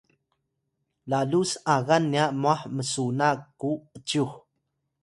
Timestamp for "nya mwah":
2.13-2.61